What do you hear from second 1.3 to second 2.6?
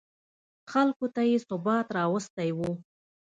ثبات راوستی و.